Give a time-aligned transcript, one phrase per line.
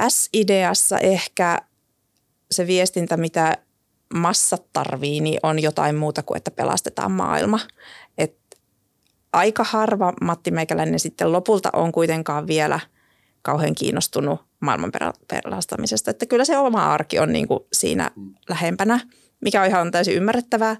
[0.00, 1.58] tässä ideassa ehkä
[2.50, 3.56] se viestintä, mitä
[4.14, 7.60] massat tarvii, niin on jotain muuta kuin, että pelastetaan maailma.
[8.18, 8.36] Et
[9.32, 12.80] aika harva Matti Meikäläinen sitten lopulta on kuitenkaan vielä
[13.42, 14.92] kauhean kiinnostunut maailman
[15.28, 16.10] pelastamisesta.
[16.10, 18.10] Että kyllä se oma arki on niin kuin siinä
[18.48, 19.00] lähempänä,
[19.40, 20.76] mikä on ihan täysin ymmärrettävää.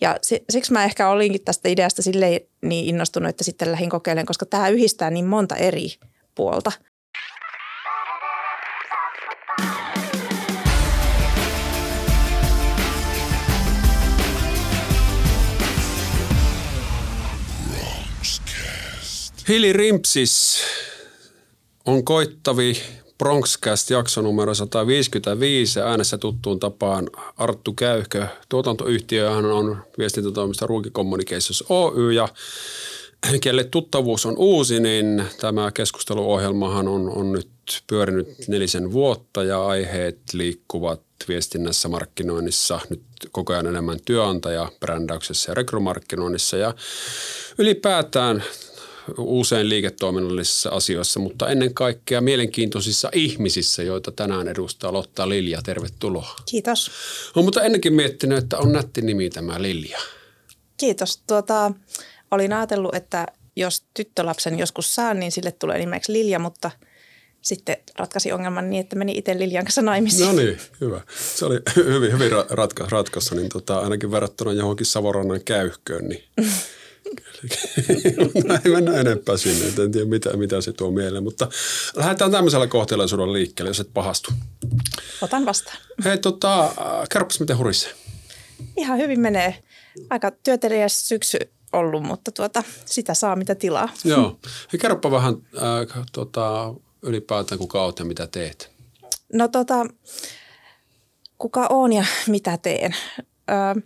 [0.00, 0.16] Ja
[0.50, 4.68] siksi mä ehkä olinkin tästä ideasta silleen niin innostunut, että sitten lähdin kokeilemaan, koska tämä
[4.68, 5.88] yhdistää niin monta eri
[6.34, 6.72] puolta–
[19.50, 20.62] Hili Rimpsis
[21.86, 22.76] on koittavi
[23.18, 28.26] Bronxcast jakso 155 äänessä tuttuun tapaan Arttu Käyhkö.
[28.48, 32.12] Tuotantoyhtiö on viestintätoimista Ruuki Communications Oy.
[32.12, 32.28] Ja
[33.40, 37.50] kelle tuttavuus on uusi, niin tämä keskusteluohjelmahan on, on nyt
[37.86, 45.54] pyörinyt nelisen vuotta ja aiheet liikkuvat viestinnässä, markkinoinnissa, nyt koko ajan enemmän työnantaja, brändäyksessä ja
[45.54, 46.56] rekrymarkkinoinnissa.
[46.56, 46.74] Ja
[47.58, 48.44] ylipäätään
[49.18, 55.62] usein liiketoiminnallisissa asioissa, mutta ennen kaikkea mielenkiintoisissa ihmisissä, joita tänään edustaa Lotta Lilja.
[55.62, 56.36] Tervetuloa.
[56.46, 56.90] Kiitos.
[57.36, 59.98] Olen mutta ennenkin miettinyt, että on nätti nimi tämä Lilja.
[60.76, 61.22] Kiitos.
[61.26, 61.72] Tuota,
[62.30, 66.70] olin ajatellut, että jos tyttölapsen joskus saan, niin sille tulee nimeksi Lilja, mutta
[67.42, 70.26] sitten ratkaisi ongelman niin, että meni itse Liljan kanssa naimisiin.
[70.26, 71.00] No niin, hyvä.
[71.34, 76.24] Se oli hyvin, hyvin ratka, ratkaisu, niin tota, ainakin verrattuna johonkin Savorannan käyhköön, niin
[78.64, 81.48] ei mennä enempää sinne, en tiedä mitä, mitä se tuo mieleen, mutta
[81.94, 84.30] lähdetään tämmöisellä kohtelaisuudella liikkeelle, jos et pahastu.
[85.22, 85.76] Otan vastaan.
[86.04, 86.72] Hei, tota,
[87.12, 87.92] kerropas miten hurisee.
[88.76, 89.62] Ihan hyvin menee.
[90.10, 91.38] Aika työtelijäs syksy
[91.72, 93.88] ollut, mutta tuota, sitä saa mitä tilaa.
[94.04, 94.38] Joo.
[94.72, 98.70] Hei, kerropa vähän äh, tota, ylipäätään kuka olet ja mitä teet.
[99.32, 99.86] No tota,
[101.38, 102.96] kuka on ja mitä teen?
[103.50, 103.80] Ö,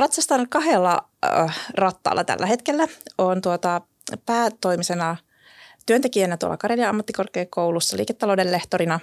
[0.00, 2.88] ratsastan kahdella äh, rattaalla tällä hetkellä.
[3.18, 3.80] Olen tuota
[4.26, 5.16] päätoimisena
[5.86, 9.00] työntekijänä tuolla Karelian ammattikorkeakoulussa liiketalouden lehtorina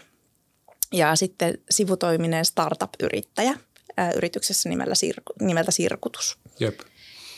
[0.94, 3.54] ja sitten sivutoiminen startup-yrittäjä
[4.00, 6.38] äh, yrityksessä nimellä Sirku, nimeltä Sirkutus.
[6.60, 6.80] Jep.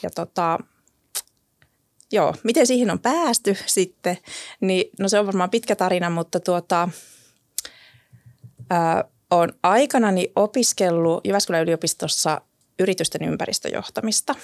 [0.03, 0.59] Ja tota,
[2.11, 4.17] joo, miten siihen on päästy sitten,
[4.61, 6.89] niin no se on varmaan pitkä tarina, mutta tuota,
[8.71, 12.41] äh, olen aikanani opiskellut Jyväskylän yliopistossa
[12.79, 14.35] yritysten ympäristöjohtamista.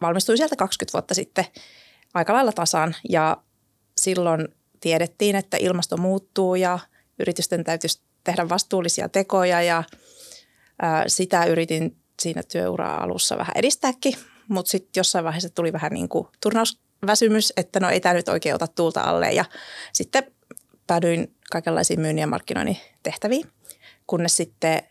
[0.00, 1.44] Valmistuin sieltä 20 vuotta sitten
[2.14, 3.36] aika lailla tasan ja
[3.96, 4.48] silloin
[4.80, 6.78] tiedettiin, että ilmasto muuttuu ja
[7.18, 9.84] yritysten täytyisi tehdä vastuullisia tekoja ja
[11.06, 14.14] sitä yritin siinä työuraa alussa vähän edistääkin,
[14.48, 18.54] mutta sitten jossain vaiheessa tuli vähän niin kuin turnausväsymys, että no ei tämä nyt oikein
[18.54, 19.44] ota tuulta alle ja
[19.92, 20.32] sitten
[20.86, 23.46] päädyin kaikenlaisiin myynnin ja markkinoinnin tehtäviin,
[24.06, 24.82] kunnes sitten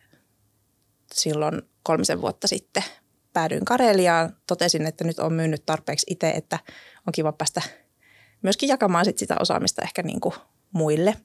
[1.13, 2.83] silloin kolmisen vuotta sitten
[3.33, 4.37] päädyin Kareliaan.
[4.47, 6.59] Totesin, että nyt on myynyt tarpeeksi itse, että
[7.07, 7.61] on kiva päästä
[8.41, 10.35] myöskin jakamaan sit sitä osaamista ehkä niin kuin
[10.71, 11.15] muille.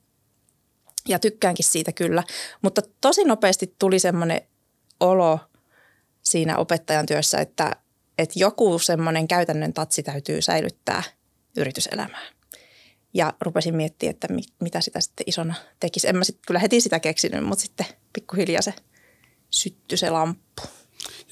[1.09, 2.23] Ja tykkäänkin siitä kyllä.
[2.63, 4.41] Mutta tosi nopeasti tuli semmoinen
[5.01, 5.41] olo
[6.23, 7.77] siinä opettajan työssä, että,
[8.19, 11.03] että joku semmoinen käytännön tatsi täytyy säilyttää
[11.57, 12.35] yrityselämään.
[13.15, 14.29] Ja rupesin miettimään, että
[14.61, 16.09] mitä sitä sitten isona tekisi.
[16.09, 18.75] En mä sitten kyllä heti sitä keksinyt, mutta sitten pikkuhiljaa se–
[19.55, 20.63] syttyi se lamppu.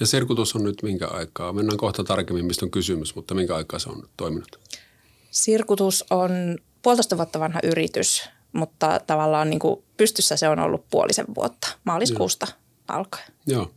[0.00, 1.52] Ja Sirkutus on nyt minkä aikaa?
[1.52, 4.60] Mennään kohta tarkemmin, mistä on kysymys, mutta minkä aikaa se on toiminut?
[5.30, 11.26] Sirkutus on puolitoista vuotta vanha yritys, mutta tavallaan niin kuin pystyssä se on ollut puolisen
[11.34, 12.98] vuotta maaliskuusta Joo.
[12.98, 13.32] alkaen.
[13.46, 13.70] Joo.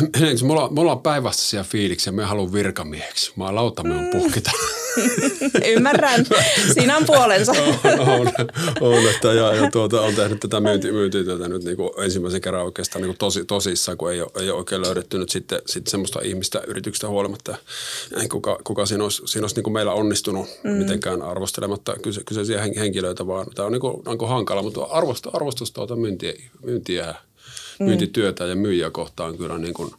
[0.42, 3.32] Me ollaan, me ollaan päinvastaisia fiiliksiä, me haluan virkamieheksi.
[3.36, 4.50] Mä lautamme on puhkita.
[5.74, 6.26] Ymmärrän.
[6.74, 7.52] Siinä on puolensa.
[7.82, 8.32] on, on,
[8.80, 12.64] on että ja, ja tuota, on tehnyt tätä myynti, myyntityötä nyt niin kuin ensimmäisen kerran
[12.64, 15.90] oikeastaan niin kuin tosi, tosissaan, kun ei ole, ei ole oikein löydetty nyt sitten, sitten
[15.90, 17.56] semmoista ihmistä yrityksestä huolimatta.
[18.30, 20.70] Kuka, kuka siinä olisi, siinä olisi niin kuin meillä onnistunut mm.
[20.70, 25.34] mitenkään arvostelematta kyse, kyseisiä henkilöitä, vaan tämä on, niin kuin, on kuin hankala, mutta arvostus,
[25.34, 26.32] arvostus tuota myyntiä,
[26.62, 27.14] myyntiä
[27.78, 27.86] mm.
[27.86, 29.90] myyntityötä ja myyjiä kohtaan kyllä niin kuin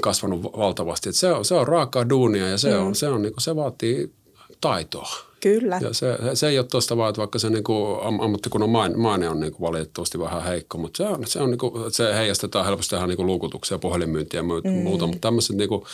[0.00, 1.08] kasvanut valtavasti.
[1.08, 2.86] Et se, on, se on raakaa duunia ja se, mm.
[2.86, 4.12] on, se, on, niin kuin, se vaatii
[4.60, 5.08] taitoa.
[5.44, 5.78] Kyllä.
[5.82, 9.28] Ja se, se ei ole tuosta vaan, että vaikka se niin kuin ammattikunnan maine, maine
[9.28, 12.64] on niin kuin valitettavasti vähän heikko, mutta se, on, se, on niin kuin, se heijastetaan
[12.64, 14.74] helposti tähän niin kuin luukutuksia, puhelinmyyntiä ja muuta, mm.
[14.74, 15.84] muuta mutta tämmöiset niin kuin,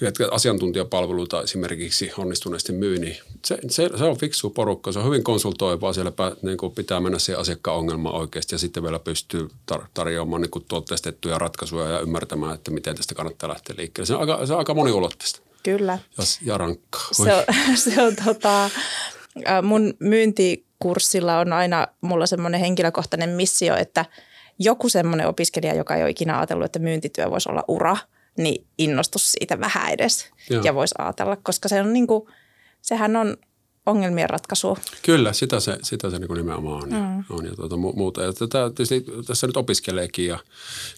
[0.00, 5.24] jotka asiantuntijapalveluita esimerkiksi onnistuneesti myy, niin se, se, se on fiksu porukka, se on hyvin
[5.24, 6.12] konsultoivaa, siellä
[6.42, 10.50] niin kuin pitää mennä siihen asiakkaan ongelmaan oikeasti ja sitten vielä pystyy tar- tarjoamaan niin
[10.50, 14.06] kuin tuotteistettuja ratkaisuja ja ymmärtämään, että miten tästä kannattaa lähteä liikkeelle.
[14.06, 15.49] Se on aika, se on aika moniulotteista.
[15.62, 15.98] Kyllä.
[16.18, 17.08] Ja, ja rankkaa.
[17.12, 17.44] Se on,
[17.92, 18.70] se on tota,
[19.62, 24.04] Mun myyntikurssilla on aina mulla semmoinen henkilökohtainen missio, että
[24.58, 27.96] joku semmoinen opiskelija, joka ei ole ikinä ajatellut, että myyntityö voisi olla ura,
[28.38, 30.62] niin innostus siitä vähän edes Joo.
[30.64, 32.28] ja voisi ajatella, koska se on niin kuin,
[32.82, 33.36] sehän on
[33.86, 34.78] ongelmien ratkaisu.
[35.02, 36.90] Kyllä, sitä se, sitä se niin nimenomaan on.
[36.90, 37.36] Mm.
[37.36, 38.22] on ja tuota, muuta.
[38.22, 40.38] Ja tätä, tietysti tässä nyt opiskeleekin ja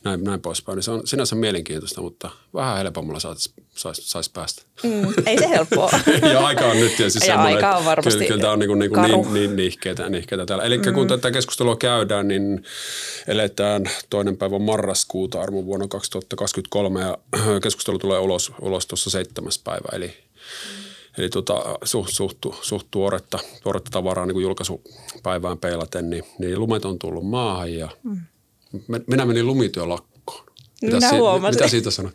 [0.05, 4.63] näin, näin poispäin, niin se on sinänsä mielenkiintoista, mutta vähän helpommalla saisi sais, sais päästä.
[4.83, 5.91] Mm, ei se helppoa.
[6.33, 8.93] ja aika on nyt tietysti ja aika on varmasti Kyllä, kyllä tämä on niin, niin,
[8.93, 10.65] niin, niin nihkeitä, nihkeitä täällä.
[10.65, 10.95] Eli mm.
[10.95, 12.65] kun tätä keskustelua käydään, niin
[13.27, 17.19] eletään toinen päivä marraskuuta arvon vuonna 2023 ja
[17.63, 20.82] keskustelu tulee ulos, ulos tuossa seitsemäs päivä, eli mm
[21.19, 26.85] Eli tota, suht, suht, suht tuoretta, tuoretta tavaraa niin kuin julkaisupäivään peilaten, niin, niin lumet
[26.85, 28.21] on tullut maahan ja mm.
[29.07, 30.13] minä menin lumityölakkoon.
[30.83, 32.15] Mitä, minä si- mitä siitä sanot?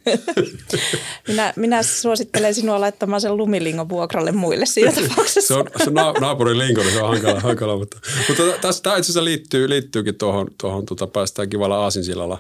[1.28, 5.42] minä, minä suosittelen sinua laittamaan sen lumilingon vuokralle muille siinä tapauksessa.
[5.48, 7.98] se on, se on naapurin linko, niin se on hankala, hankala mutta,
[8.28, 12.38] mutta tässä, tämä itse asiassa liittyy, liittyykin tuohon, tuohon tota, päästään kivalla aasinsillalla,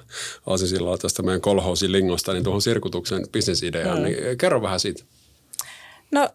[0.47, 3.97] aasinsillalla tästä meidän kolhoosin lingosta, niin tuohon sirkutuksen bisnesideaan.
[3.97, 4.03] Mm.
[4.03, 5.03] Niin kerro vähän siitä.
[6.11, 6.29] No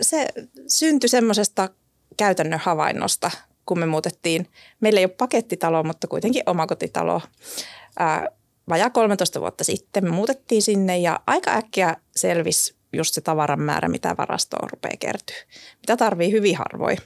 [0.00, 0.26] se
[0.68, 1.68] syntyi semmoisesta
[2.16, 3.30] käytännön havainnosta,
[3.66, 4.46] kun me muutettiin.
[4.80, 7.22] Meillä ei ole pakettitalo, mutta kuitenkin omakotitalo.
[7.98, 8.28] Ää,
[8.68, 13.88] vajaa 13 vuotta sitten me muutettiin sinne ja aika äkkiä selvisi just se tavaran määrä,
[13.88, 15.36] mitä varastoon rupeaa kertyä.
[15.80, 16.98] Mitä tarvii hyvin harvoin.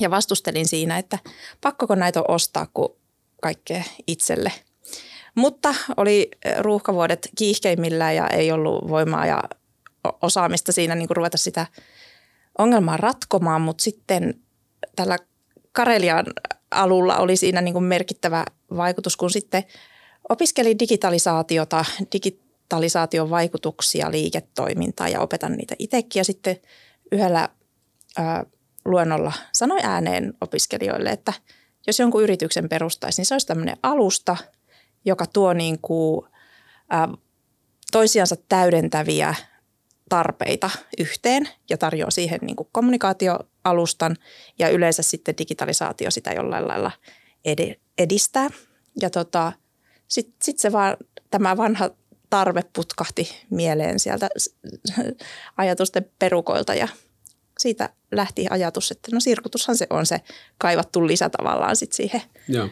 [0.00, 1.18] Ja vastustelin siinä, että
[1.60, 2.88] pakkoko näitä ostaa kuin
[3.42, 4.52] kaikkea itselle.
[5.34, 9.42] Mutta oli ruuhkavuodet kiihkeimmillään ja ei ollut voimaa ja
[10.22, 11.66] osaamista siinä niin kuin ruveta sitä
[12.58, 14.34] ongelmaa ratkomaan, mutta sitten
[14.96, 15.16] tällä
[15.72, 16.26] Karelian
[16.70, 18.44] alulla oli siinä niin kuin merkittävä
[18.76, 19.64] vaikutus, kun sitten
[20.28, 26.20] opiskelin digitalisaatiota, digitalisaation vaikutuksia liiketoimintaan ja opetan niitä itsekin.
[26.20, 26.56] Ja sitten
[27.12, 27.48] yhdellä
[28.16, 28.44] ää,
[28.84, 31.32] luennolla sanoi ääneen opiskelijoille, että
[31.86, 34.36] jos jonkun yrityksen perustaisi, niin se olisi tämmöinen alusta,
[35.04, 36.26] joka tuo niin kuin,
[36.90, 37.08] ää,
[37.92, 39.34] toisiansa täydentäviä
[40.10, 44.16] tarpeita yhteen ja tarjoaa siihen niin kuin kommunikaatioalustan
[44.58, 46.90] ja yleensä sitten digitalisaatio sitä jollain lailla
[47.98, 48.48] edistää.
[49.00, 49.52] Ja tota,
[50.08, 50.96] sitten sit se vaan,
[51.30, 51.90] tämä vanha
[52.30, 54.28] tarve putkahti mieleen sieltä
[55.56, 56.88] ajatusten perukoilta ja
[57.58, 60.20] siitä lähti ajatus, että no sirkutushan se on se
[60.58, 62.68] kaivattu lisä tavallaan sit siihen Joo.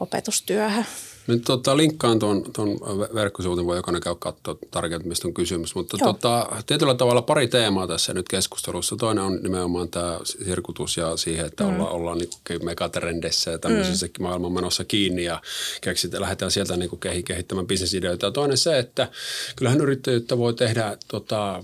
[0.00, 0.84] opetustyöhön.
[1.26, 2.80] Nyt tota, linkkaan tuon, tuon
[3.14, 5.74] verkkosivuuden, voi jokainen käy katsoa tarkemmin, mistä on kysymys.
[5.74, 8.96] Mutta tota, tietyllä tavalla pari teemaa tässä nyt keskustelussa.
[8.96, 11.70] Toinen on nimenomaan tämä sirkutus ja siihen, että mm.
[11.70, 14.22] ollaan, ollaan niin megatrendeissä ja tämmöisessä mm.
[14.22, 15.42] maailman menossa kiinni ja
[15.80, 18.26] keksit, lähdetään sieltä niin kehittämään bisnesideoita.
[18.26, 19.08] Ja toinen se, että
[19.56, 21.62] kyllähän yrittäjyyttä voi tehdä tota,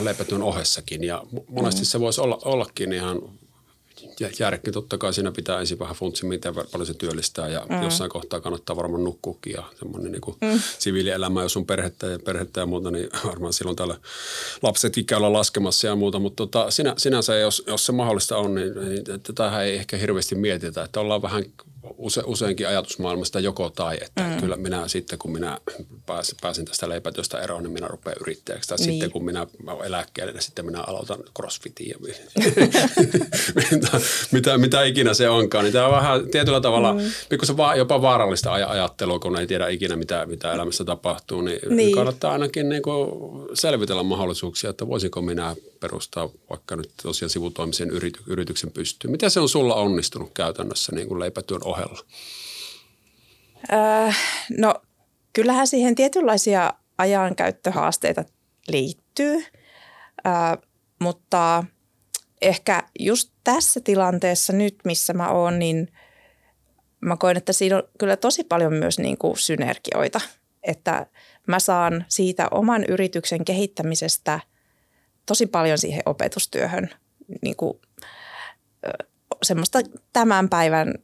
[0.00, 1.84] leipätyön ohessakin ja monesti mm.
[1.84, 3.22] se voisi olla, ollakin ihan
[4.38, 4.72] järki.
[4.72, 7.82] Totta kai siinä pitää ensin vähän funtsi, miten paljon se työllistää ja mm.
[7.82, 10.60] jossain kohtaa kannattaa varmaan nukkuukin ja semmoinen niin mm.
[10.78, 13.96] siviilielämä, jos on perhettä ja, perhettä ja muuta, niin varmaan silloin täällä
[14.62, 18.72] lapset olla laskemassa ja muuta, mutta tota, sinä, sinänsä jos, jos se mahdollista on, niin,
[18.88, 19.04] niin
[19.34, 21.44] tähän ei ehkä hirveästi mietitä, että ollaan vähän
[21.98, 24.40] use, useinkin ajatusmaailmasta joko tai, että mm.
[24.40, 25.58] kyllä minä sitten kun minä
[26.06, 28.68] pääsin, pääsin tästä leipätyöstä eroon, niin minä rupean yrittäjäksi.
[28.68, 28.90] Tai niin.
[28.90, 31.96] sitten kun minä olen eläkkeelle, niin sitten minä aloitan crossfitin ja
[33.72, 34.00] mitä,
[34.32, 35.64] mitä, mitä, ikinä se onkaan.
[35.64, 37.00] Niin tämä on vähän tietyllä tavalla mm.
[37.28, 41.40] pikkusen va, jopa vaarallista aj- ajattelua, kun ei tiedä ikinä mitä, mitä elämässä tapahtuu.
[41.40, 41.94] Niin, niin.
[41.94, 43.10] kannattaa ainakin niin kuin
[43.54, 49.10] selvitellä mahdollisuuksia, että voisinko minä perustaa vaikka nyt tosiaan sivutoimisen yrity, yrityksen pystyyn.
[49.10, 51.98] Miten se on sulla onnistunut käytännössä niin kuin leipätyön ohella?
[53.72, 54.16] Äh,
[54.58, 54.74] no
[55.32, 58.24] kyllähän siihen tietynlaisia ajankäyttöhaasteita
[58.68, 59.44] liittyy,
[60.26, 60.58] äh,
[61.00, 61.64] mutta
[62.42, 65.92] ehkä just tässä tilanteessa nyt, missä mä oon, niin
[67.00, 70.20] mä koen, että siinä on kyllä tosi paljon myös niin kuin synergioita,
[70.62, 71.06] että
[71.46, 74.40] mä saan siitä oman yrityksen kehittämisestä
[75.26, 76.90] tosi paljon siihen opetustyöhön
[77.42, 77.80] niin kuin,
[79.42, 79.78] semmoista
[80.12, 80.94] tämän päivän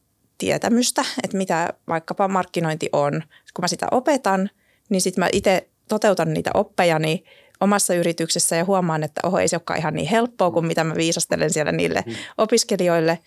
[0.44, 3.12] tietämystä, että mitä vaikkapa markkinointi on.
[3.54, 4.50] Kun mä sitä opetan,
[4.88, 7.24] niin sitten mä itse toteutan niitä oppejani
[7.60, 10.94] omassa yrityksessä ja huomaan, että oho, ei se olekaan ihan niin helppoa kuin mitä mä
[10.94, 12.14] viisastelen siellä niille mm.
[12.38, 13.18] opiskelijoille.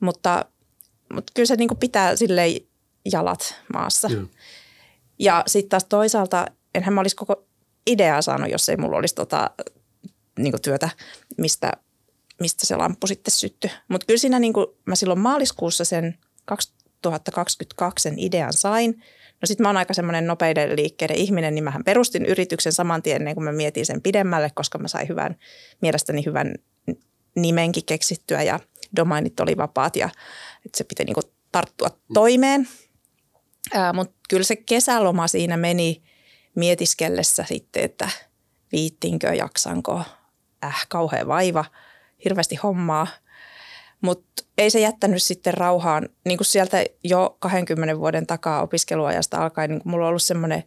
[0.00, 0.44] Mutta,
[1.12, 2.44] mutta kyllä se niin kuin pitää sille
[3.12, 4.08] jalat maassa.
[4.08, 4.28] Mm.
[5.18, 7.44] Ja sitten taas toisaalta, enhän mä olisi koko
[7.86, 9.50] ideaa saanut, jos ei mulla olisi tota,
[10.38, 10.88] niin työtä,
[11.38, 11.72] mistä,
[12.40, 13.70] mistä se lamppu sitten syttyi.
[13.88, 19.02] Mutta kyllä siinä niin kuin mä silloin maaliskuussa sen 2022 sen idean sain.
[19.40, 23.16] No sitten mä oon aika semmoinen nopeiden liikkeiden ihminen, niin mähän perustin yrityksen saman tien
[23.16, 25.36] ennen kuin mä mietin sen pidemmälle, koska mä sain hyvän,
[25.82, 26.54] mielestäni hyvän
[27.36, 28.60] nimenkin keksittyä ja
[28.96, 30.10] domainit oli vapaat ja
[30.66, 32.68] että se piti niin kuin tarttua toimeen.
[33.94, 36.02] Mutta kyllä se kesäloma siinä meni
[36.54, 38.08] mietiskellessä sitten, että
[38.72, 40.02] viittinkö, jaksanko,
[40.64, 41.64] äh, kauhean vaiva,
[42.24, 43.06] hirveästi hommaa.
[44.04, 46.08] Mutta ei se jättänyt sitten rauhaan.
[46.24, 50.64] Niin kuin sieltä jo 20 vuoden takaa opiskeluajasta alkaen, niin mulla on ollut semmoinen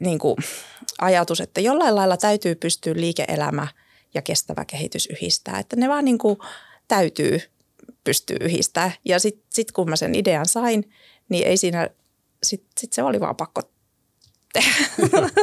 [0.00, 0.18] niin
[1.00, 3.68] ajatus, että jollain lailla täytyy pystyä liike-elämä
[4.14, 5.58] ja kestävä kehitys yhdistää.
[5.58, 6.38] Että ne vaan niin kuin
[6.88, 7.40] täytyy
[8.04, 8.90] pystyä yhdistää.
[9.04, 10.90] Ja sitten sit kun mä sen idean sain,
[11.28, 11.90] niin ei siinä,
[12.42, 13.62] sitten sit se oli vaan pakko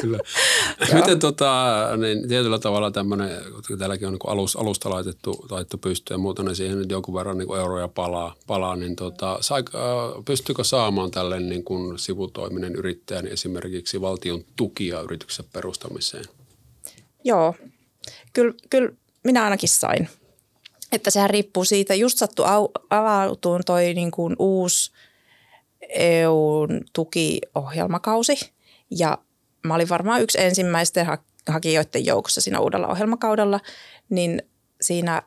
[0.01, 0.19] Kyllä.
[0.93, 3.29] Miten tota, niin tietyllä tavalla tämmöinen,
[3.67, 7.15] kun täälläkin on niin alus, alusta laitettu, laitettu pystyyn ja muuta, niin siihen nyt jonkun
[7.15, 12.75] verran niin euroja palaa, palaa niin tota, sai, äh, pystyykö saamaan tälle niin kuin sivutoiminen
[12.75, 16.25] yrittäjän esimerkiksi valtion tukia yrityksen perustamiseen?
[17.23, 17.55] Joo,
[18.33, 18.89] kyllä, kyllä
[19.23, 20.09] minä ainakin sain.
[20.91, 22.43] Että sehän riippuu siitä, just sattu
[22.89, 24.91] avautuun toi niin kuin uusi
[25.89, 28.39] EUn tukiohjelmakausi–
[28.97, 29.17] ja
[29.63, 31.07] mä olin varmaan yksi ensimmäisten
[31.47, 33.59] hakijoiden joukossa siinä uudella ohjelmakaudella,
[34.09, 34.41] niin
[34.81, 35.23] siinä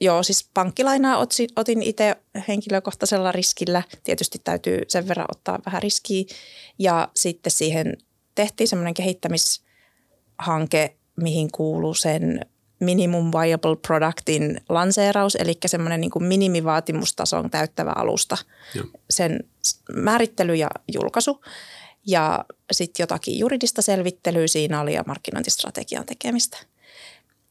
[0.00, 2.16] Joo, siis pankkilainaa otin itse
[2.48, 3.82] henkilökohtaisella riskillä.
[4.04, 6.24] Tietysti täytyy sen verran ottaa vähän riskiä.
[6.78, 7.96] Ja sitten siihen
[8.34, 12.46] tehtiin semmoinen kehittämishanke, mihin kuuluu sen
[12.80, 18.36] minimum viable productin lanseeraus, eli semmoinen niin minimivaatimustason täyttävä alusta,
[18.74, 18.86] Joo.
[19.10, 19.44] sen
[19.92, 21.40] määrittely ja julkaisu
[22.06, 26.58] ja sitten jotakin juridista selvittelyä siinä oli ja markkinointistrategian tekemistä.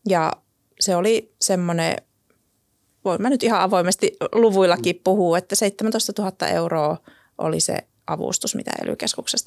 [0.10, 0.32] Ja
[0.80, 1.96] se oli semmoinen,
[3.06, 6.98] voin mä nyt ihan avoimesti luvuillakin puhua, että 17 000 euroa
[7.38, 7.78] oli se
[8.08, 8.96] avustus, mitä ely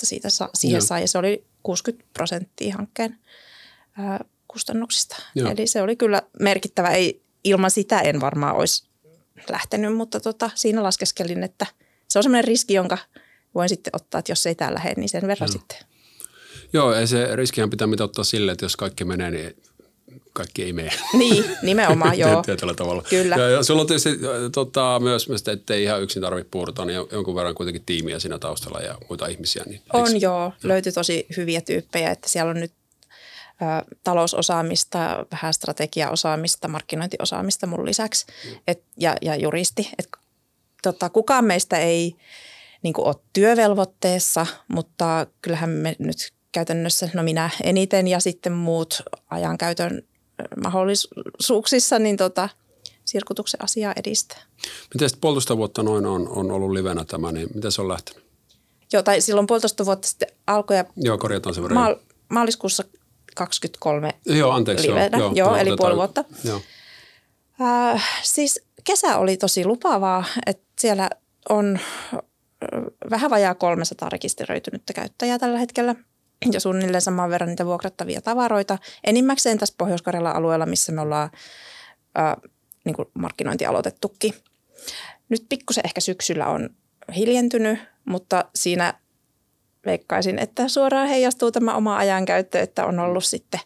[0.02, 1.00] siitä sa- siihen sai.
[1.00, 3.18] Ja se oli 60 prosenttia hankkeen
[3.98, 5.16] ää, kustannuksista.
[5.34, 5.50] Joo.
[5.50, 6.88] Eli se oli kyllä merkittävä.
[6.88, 8.88] Ei, ilman sitä en varmaan olisi
[9.50, 11.66] lähtenyt, mutta tota, siinä laskeskelin, että
[12.08, 12.98] se on semmoinen riski, jonka–
[13.54, 15.52] voin sitten ottaa, että jos ei tää lähde, niin sen verran no.
[15.52, 15.78] sitten.
[16.72, 19.56] Joo, ja se riskihän pitää ottaa sille, että jos kaikki menee, niin
[20.32, 20.90] kaikki ei mene.
[21.18, 22.42] Niin, nimenomaan, joo.
[22.42, 23.02] Tietyllä tavalla.
[23.10, 23.36] Kyllä.
[23.36, 24.18] Ja, ja sulla on tietysti
[24.52, 28.80] tota, myös, että ei ihan yksin tarvitse puurtaa, niin jonkun verran kuitenkin tiimiä siinä taustalla
[28.80, 29.62] ja muita ihmisiä.
[29.66, 30.18] Niin, on eikö?
[30.18, 32.72] joo, löytyi tosi hyviä tyyppejä, että siellä on nyt
[33.62, 38.26] ä, talousosaamista, vähän strategiaosaamista, markkinointiosaamista mun lisäksi
[38.66, 39.90] et, ja, ja juristi.
[39.98, 40.08] Et,
[40.82, 42.16] tota, kukaan meistä ei
[42.82, 49.02] niin kuin ole työvelvoitteessa, mutta kyllähän me nyt käytännössä, no minä eniten ja sitten muut
[49.30, 50.02] ajankäytön
[50.62, 52.48] mahdollisuuksissa, niin tota,
[53.04, 54.42] sirkutuksen asiaa edistää.
[54.94, 58.24] Miten sitten puolitoista vuotta noin on, on ollut livenä tämä, niin miten se on lähtenyt?
[58.92, 61.74] Joo, tai silloin puolitoista vuotta sitten alkoi ja joo, korjataan verran.
[61.74, 61.96] Maal-
[62.28, 62.84] maaliskuussa
[63.36, 64.88] 23 Joo, anteeksi.
[64.88, 65.18] Livenä.
[65.18, 66.24] Joo, joo, joo eli puoli vuotta.
[66.44, 66.60] Joo.
[67.60, 71.10] Äh, siis kesä oli tosi lupaavaa, että siellä
[71.48, 71.78] on
[73.10, 75.94] vähän vajaa 300 rekisteröitynyttä käyttäjää tällä hetkellä
[76.52, 78.78] ja suunnilleen saman verran niitä vuokrattavia tavaroita.
[79.04, 80.02] Enimmäkseen tässä pohjois
[80.34, 81.30] alueella, missä me ollaan
[82.14, 82.36] ää,
[82.84, 84.34] niin kuin markkinointi aloitettukin.
[85.28, 86.70] Nyt pikkusen ehkä syksyllä on
[87.16, 88.94] hiljentynyt, mutta siinä
[89.86, 93.60] veikkaisin, että suoraan heijastuu tämä oma ajankäyttö, että on ollut sitten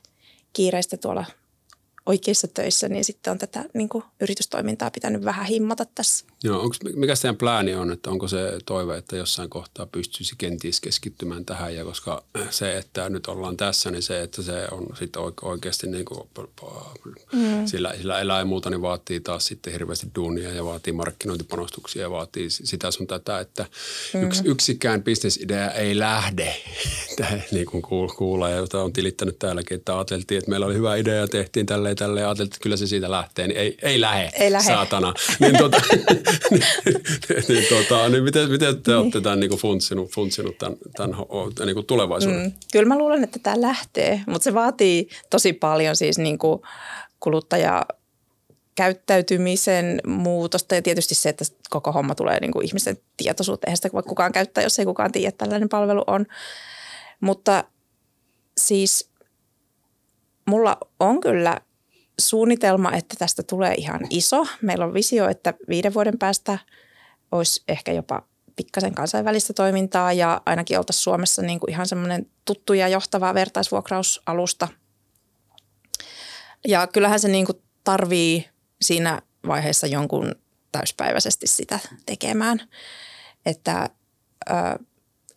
[0.53, 1.25] kiireistä tuolla
[2.07, 6.27] oikeissa töissä, niin sitten on tätä niin kuin, yritystoimintaa pitänyt vähän himmata tässä.
[6.45, 10.81] Joo, onko, mikä teidän plääni on, että onko se toive, että jossain kohtaa pystyisi kenties
[10.81, 15.23] keskittymään tähän, ja koska se, että nyt ollaan tässä, niin se, että se on sitten
[15.43, 16.21] oikeasti niin kuin,
[17.33, 17.67] mm.
[17.67, 22.11] sillä, sillä elää ja muuta, niin vaatii taas sitten hirveästi duunia ja vaatii markkinointipanostuksia ja
[22.11, 23.67] vaatii sitä sun tätä, että
[24.15, 24.23] mm.
[24.23, 26.57] yks, yksikään bisnesidea ei lähde,
[27.53, 27.83] niin kuin
[28.17, 31.67] kuulla, ja jota on tilittänyt täälläkin, että ajateltiin, että meillä oli hyvä idea ja tehtiin
[31.67, 34.67] tälle ja tälleen, ajateltiin, että kyllä se siitä lähtee, niin ei, ei lähe, ei lähe.
[34.67, 35.15] saatana.
[35.41, 35.83] niin, tota,
[37.49, 39.01] niin, tota, niin miten, miten te niin.
[39.01, 41.17] olette tämän niin kuin funtsinut, funtsinut tämän, tämän
[41.65, 42.43] niin kuin tulevaisuuden?
[42.43, 46.63] Mm, kyllä mä luulen, että tämä lähtee, mutta se vaatii tosi paljon siis niin kuin
[47.21, 47.87] kuluttaja
[48.75, 53.69] käyttäytymisen muutosta ja tietysti se, että koko homma tulee niin kuin ihmisten tietoisuuteen.
[53.69, 56.27] Eihän sitä voi kukaan käyttää, jos ei kukaan tiedä, että tällainen palvelu on.
[57.21, 57.65] Mutta
[58.59, 59.11] siis
[60.47, 61.61] mulla on kyllä
[62.21, 64.47] suunnitelma, että tästä tulee ihan iso.
[64.63, 66.59] Meillä on visio, että viiden vuoden päästä
[67.33, 68.23] olisi ehkä jopa
[68.57, 74.69] pikkasen kansainvälistä toimintaa ja ainakin oltaisiin Suomessa niin kuin ihan semmoinen tuttu ja johtava vertaisvuokrausalusta.
[76.69, 78.49] Ja kyllähän se niin kuin tarvii
[78.83, 80.35] siinä vaiheessa jonkun
[80.73, 82.61] täyspäiväisesti sitä tekemään.
[83.47, 83.91] Että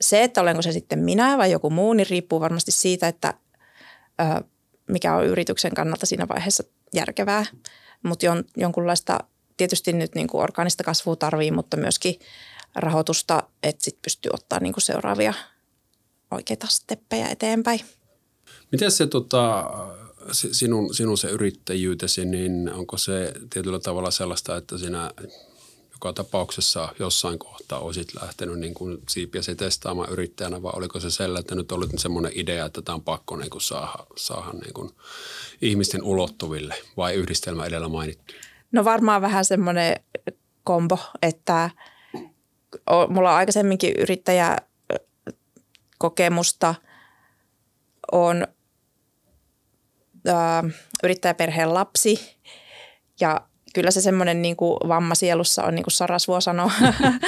[0.01, 3.33] se, että olenko se sitten minä vai joku muu, niin riippuu varmasti siitä, että
[4.87, 6.63] mikä on yrityksen kannalta siinä vaiheessa
[6.93, 7.45] järkevää.
[8.03, 9.19] Mutta jon, jonkunlaista
[9.57, 12.15] tietysti nyt niin kuin orgaanista kasvua tarvii, mutta myöskin
[12.75, 15.33] rahoitusta, että sitten pystyy ottaa niin kuin seuraavia
[16.31, 17.79] oikeita steppejä eteenpäin.
[18.71, 19.69] Miten se tota,
[20.31, 25.11] sinun, sinun se yrittäjyytesi, niin onko se tietyllä tavalla sellaista, että sinä
[25.97, 31.39] joka tapauksessa jossain kohtaa olisit lähtenyt niin kuin siipiäsi testaamaan yrittäjänä vai oliko se sellainen,
[31.39, 34.91] että nyt oli semmoinen idea, että tämä on pakko niin kuin saada, saada niin kuin
[35.61, 38.33] ihmisten ulottuville vai yhdistelmä edellä mainittu?
[38.71, 39.95] No varmaan vähän semmoinen
[40.63, 41.69] kombo, että
[43.09, 46.75] mulla on aikaisemminkin yrittäjäkokemusta,
[48.11, 48.47] on
[51.03, 52.37] yrittäjäperheen lapsi
[53.19, 53.47] ja
[53.77, 56.71] kyllä se semmoinen niin kuin vamma sielussa on, niin kuin Sarasvuo sanoo,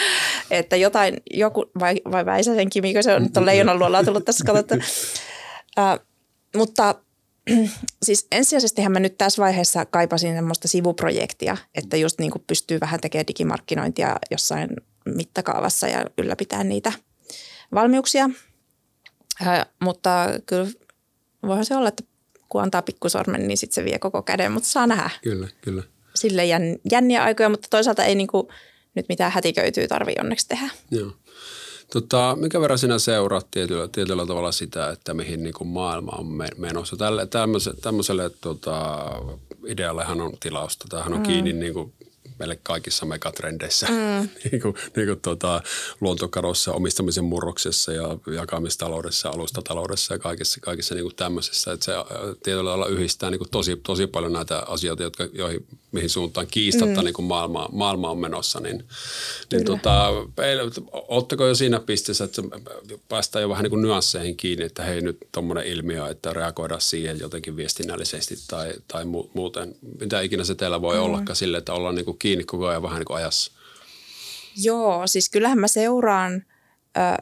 [0.52, 4.46] että jotain, joku, vai, vai Väisäsen Kimi, se on nyt on leijonan luolla tullut tässä,
[4.46, 4.76] katsottu.
[4.76, 6.06] Uh,
[6.56, 6.96] mutta
[8.06, 13.00] siis ensisijaisesti mä nyt tässä vaiheessa kaipasin semmoista sivuprojektia, että just niin kuin pystyy vähän
[13.00, 14.70] tekemään digimarkkinointia jossain
[15.06, 16.92] mittakaavassa ja ylläpitää niitä
[17.74, 18.26] valmiuksia.
[18.26, 20.68] Uh, mutta kyllä
[21.44, 22.04] voihan se olla, että
[22.50, 25.10] kun antaa pikkusormen, niin sitten se vie koko käden, mutta saa nähdä.
[25.24, 25.84] Kyllä, kyllä
[26.20, 26.44] sille
[26.92, 28.48] jänniä aikoja, mutta toisaalta ei niin kuin
[28.96, 30.70] nyt mitään hätiköityy tarvi onneksi tehdä.
[30.92, 31.12] Joo.
[31.94, 36.26] Tota, mikä verran sinä seuraat tietyllä, tietyllä tavalla sitä, että mihin niin kuin maailma on
[36.58, 36.98] menossa?
[36.98, 39.06] Tälle, tämmöiselle, tämmöiselle tota,
[39.68, 40.86] ideallehan on tilausta.
[40.90, 41.26] Tämähän on mm.
[41.26, 41.94] kiinni niin kuin
[42.40, 44.30] meille kaikissa megatrendeissä, mm.
[44.52, 45.62] niin kuin, niin kuin tuota,
[46.02, 51.72] luontokadossa, omistamisen murroksessa ja jakamistaloudessa, alustataloudessa ja kaikissa, kaikissa niin kuin tämmöisessä.
[51.72, 52.06] Että se äh,
[52.44, 57.02] tietyllä tavalla yhdistää niin kuin tosi, tosi paljon näitä asioita, jotka, joihin, mihin suuntaan kiistatta
[57.02, 57.06] mm.
[57.06, 58.60] niin kuin maailma, maailma on menossa.
[58.60, 58.84] Niin,
[59.52, 60.10] niin tota,
[60.92, 62.42] oletteko jo siinä pisteessä, että
[63.10, 67.20] päästään jo vähän niin kuin nyansseihin kiinni, että hei nyt tuommoinen ilmiö, että reagoida siihen
[67.20, 69.76] jotenkin viestinnällisesti tai, tai muuten.
[70.00, 71.04] Mitä ikinä se teillä voi mm.
[71.04, 73.52] ollakaan sille, että ollaan niin kuin kiinni koko ajan vähän niin kuin ajassa?
[74.64, 76.46] Joo, siis kyllähän mä seuraan
[76.98, 77.18] äh,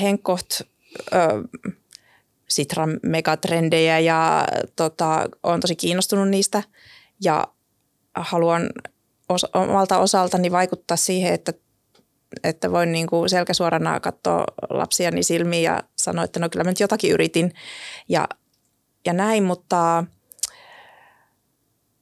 [0.00, 0.50] Henkoht
[1.14, 1.28] äh,
[2.48, 4.44] Sitran megatrendejä ja
[4.76, 6.62] tota, olen tosi kiinnostunut niistä
[7.24, 7.48] ja
[8.16, 8.70] haluan
[9.28, 11.52] os, omalta osaltani vaikuttaa siihen, että,
[12.44, 16.80] että voin niin kuin selkäsuorana katsoa lapsiani silmiin ja sanoa, että no kyllä mä nyt
[16.80, 17.54] jotakin yritin
[18.08, 18.28] ja,
[19.06, 20.04] ja näin, mutta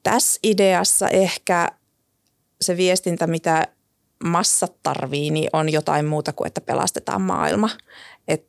[0.03, 1.78] tässä ideassa ehkä
[2.61, 3.67] se viestintä, mitä
[4.25, 7.71] massat tarvii, niin on jotain muuta kuin, että pelastetaan maailma.
[8.29, 8.47] Et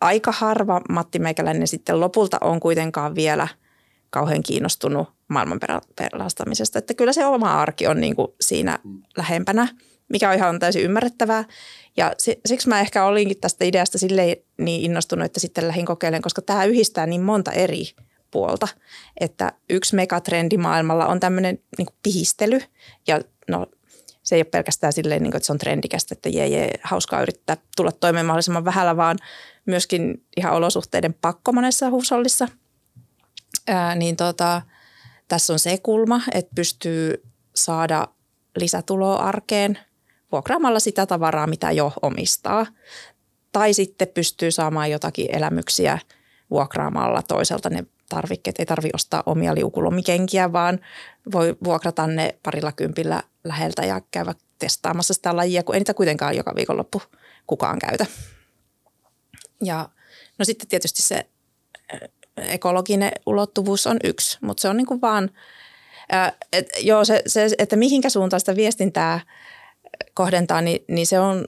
[0.00, 3.48] aika harva Matti Meikäläinen sitten lopulta on kuitenkaan vielä
[4.10, 5.60] kauhean kiinnostunut maailman
[5.96, 6.78] pelastamisesta.
[6.78, 8.78] Että kyllä se oma arki on niin kuin siinä
[9.16, 9.68] lähempänä,
[10.08, 11.44] mikä on ihan täysin ymmärrettävää.
[11.96, 12.12] Ja
[12.46, 16.64] siksi mä ehkä olinkin tästä ideasta silleen niin innostunut, että sitten lähdin kokeilemaan, koska tämä
[16.64, 17.84] yhdistää niin monta eri
[18.36, 18.68] puolta.
[19.20, 22.60] Että yksi megatrendi maailmalla on tämmöinen niin pihistely
[23.06, 23.66] ja no
[24.22, 27.22] se ei ole pelkästään silleen, niin kuin, että se on trendikästä, että jee, jee, hauskaa
[27.22, 29.18] yrittää tulla toimeen mahdollisimman vähällä, vaan
[29.66, 32.48] myöskin ihan olosuhteiden pakko monessa huusollissa.
[33.66, 34.62] Ää, niin tota,
[35.28, 37.22] tässä on se kulma, että pystyy
[37.54, 38.08] saada
[38.56, 39.78] lisätuloa arkeen
[40.32, 42.66] vuokraamalla sitä tavaraa, mitä jo omistaa.
[43.52, 45.98] Tai sitten pystyy saamaan jotakin elämyksiä
[46.50, 48.58] vuokraamalla toiselta ne tarvikkeet.
[48.58, 50.80] Ei tarvi ostaa omia liukulomikenkiä, vaan
[51.32, 56.36] voi vuokrata ne parilla kympillä läheltä ja käydä testaamassa sitä lajia, kun ei niitä kuitenkaan
[56.36, 57.02] joka viikonloppu
[57.46, 58.06] kukaan käytä.
[59.64, 59.88] Ja
[60.38, 61.26] no sitten tietysti se
[62.36, 65.30] ekologinen ulottuvuus on yksi, mutta se on niin kuin vaan,
[66.52, 69.20] et, joo, se, se, että mihinkä suuntaan sitä viestintää
[70.14, 71.44] kohdentaa, niin, niin se on,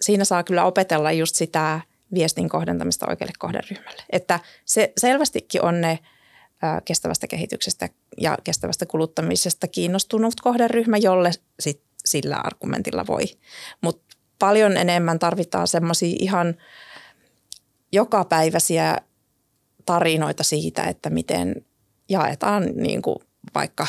[0.00, 1.80] siinä saa kyllä opetella just sitä–
[2.14, 4.02] viestin kohdentamista oikealle kohderyhmälle.
[4.10, 5.98] Että se selvästikin on ne
[6.84, 7.88] kestävästä kehityksestä
[8.20, 13.24] ja kestävästä kuluttamisesta kiinnostunut kohderyhmä, jolle sit sillä argumentilla voi.
[13.80, 16.54] Mutta paljon enemmän tarvitaan semmoisia ihan
[17.92, 18.96] jokapäiväisiä
[19.86, 21.64] tarinoita siitä, että miten
[22.08, 23.16] jaetaan niin kuin
[23.54, 23.86] vaikka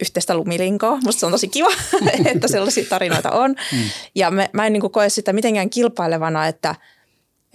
[0.00, 0.98] yhteistä lumilinkoa.
[1.04, 1.68] Musta se on tosi kiva,
[2.34, 3.50] että sellaisia tarinoita on.
[3.50, 3.78] Mm.
[4.14, 6.74] Ja mä, mä en niin kuin koe sitä mitenkään kilpailevana, että–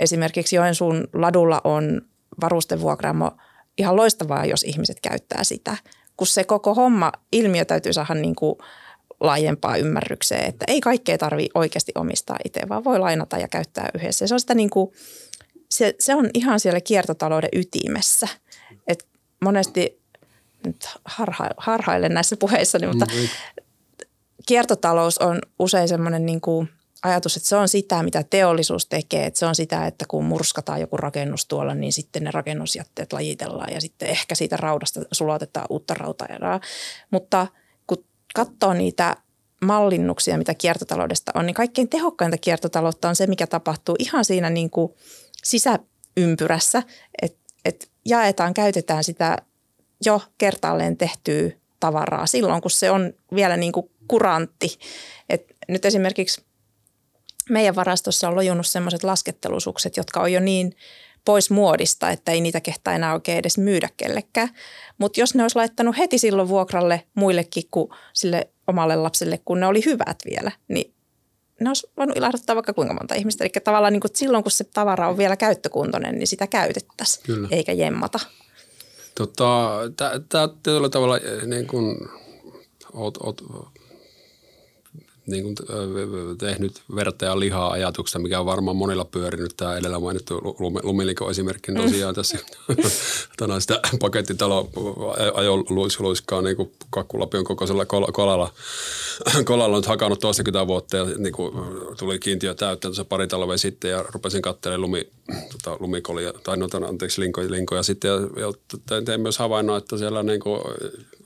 [0.01, 2.01] Esimerkiksi Joensuun ladulla on
[2.41, 3.31] varustevuokraamo
[3.77, 5.77] ihan loistavaa, jos ihmiset käyttää sitä,
[6.17, 8.55] kun se koko homma, ilmiö täytyy saada niin kuin
[9.19, 14.27] laajempaa ymmärrykseen, että ei kaikkea tarvi oikeasti omistaa itse, vaan voi lainata ja käyttää yhdessä.
[14.27, 14.91] Se on, sitä niin kuin,
[15.69, 18.27] se, se on ihan siellä kiertotalouden ytimessä.
[18.87, 19.07] Et
[19.41, 20.01] monesti
[20.65, 23.27] nyt harha, harhailen näissä puheissa, mutta mm,
[24.47, 26.69] kiertotalous on usein semmoinen niin kuin
[27.03, 29.25] ajatus, että se on sitä, mitä teollisuus tekee.
[29.25, 33.73] Että se on sitä, että kun murskataan joku rakennus tuolla, niin sitten ne rakennusjätteet lajitellaan
[33.73, 36.59] ja sitten ehkä siitä raudasta sulatetaan uutta rautaerää.
[37.11, 37.47] Mutta
[37.87, 39.15] kun katsoo niitä
[39.65, 44.69] mallinnuksia, mitä kiertotaloudesta on, niin kaikkein tehokkainta kiertotaloutta on se, mikä tapahtuu ihan siinä niin
[44.69, 44.93] kuin
[45.43, 46.83] sisäympyrässä,
[47.21, 49.37] että, että jaetaan, käytetään sitä
[50.05, 54.79] jo kertaalleen tehtyä tavaraa silloin, kun se on vielä niin kuin kurantti.
[55.29, 56.41] Et nyt esimerkiksi
[57.51, 60.75] meidän varastossa on lojunut sellaiset laskettelusukset, jotka on jo niin
[61.25, 64.49] pois muodista, että ei niitä kehtaa enää oikein edes myydä kellekään.
[64.97, 69.67] Mutta jos ne olisi laittanut heti silloin vuokralle muillekin kuin sille omalle lapselle, kun ne
[69.67, 70.93] oli hyvät vielä, niin
[71.59, 73.43] ne olisi voinut ilahduttaa vaikka kuinka monta ihmistä.
[73.43, 77.47] Eli tavallaan niin kuin silloin, kun se tavara on vielä käyttökuntoinen, niin sitä käytettäisiin, Kyllä.
[77.51, 78.19] eikä jemmata.
[79.15, 79.79] Tota,
[80.29, 81.97] Tämä tietyllä tavalla niin kuin,
[82.93, 83.41] oot, oot
[85.27, 85.55] niin kuin,
[86.37, 89.53] tehnyt verta ja lihaa ajatuksesta, mikä on varmaan monilla pyörinyt.
[89.57, 90.41] Tämä edellä mainittu
[90.83, 91.81] lumiliko esimerkki mm.
[91.81, 92.37] tosiaan tässä
[93.37, 94.69] tänään sitä pakettitalo
[95.33, 98.53] ajoluiskaa niin kuin kakkulapion kokoisella kolalla.
[99.45, 101.53] kolalla on hakannut toistakymmentä vuotta ja niin kuin,
[101.99, 105.09] tuli kiintiö täyttä tuossa pari talvea sitten ja rupesin katselemaan lumi,
[105.51, 110.23] tota, lumikolia, tai no, anteeksi, linkoja, linkoja sitten ja, ja tein myös havainnon, että siellä
[110.23, 110.61] niin kuin,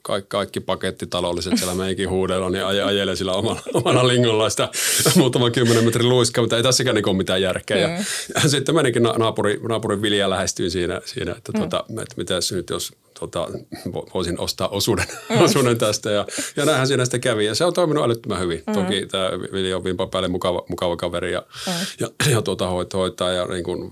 [0.05, 4.69] kaikki, kaikki pakettitaloudelliset siellä meikin huudella, niin aj- ajelee sillä omalla, omalla lingolla sitä
[5.15, 7.87] muutaman kymmenen metrin luiskaa, mutta ei tässäkään niin ole mitään järkeä.
[7.87, 7.93] Mm.
[7.93, 7.99] Ja,
[8.43, 11.59] ja sitten menikin naapuri, naapurin Vilja lähestyin siinä, siinä että, mm.
[11.59, 13.47] tota, että mitäs nyt jos tota,
[14.13, 15.41] voisin ostaa osuuden, mm.
[15.45, 16.11] osuuden tästä.
[16.11, 17.45] Ja, ja näinhän siinä sitten kävi.
[17.45, 18.63] Ja se on toiminut älyttömän hyvin.
[18.67, 18.73] Mm.
[18.73, 21.73] Toki tämä Vilja on vimpa päälle mukava, mukava kaveri ja, mm.
[21.99, 23.89] ja, ja tuota, hoitaa ja niin kuin,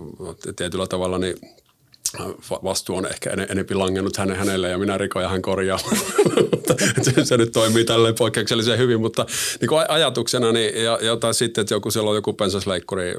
[0.55, 1.35] tietyllä tavalla niin–
[2.63, 5.79] vastuu on ehkä en, enempi langennut hänen, hänelle ja minä rikoin ja hän korjaa.
[7.01, 9.25] se, se nyt toimii tälleen poikkeuksellisen hyvin, mutta
[9.61, 13.15] niin kuin ajatuksena niin, ja, ja tai sitten, että joku siellä on joku pensasleikkuri,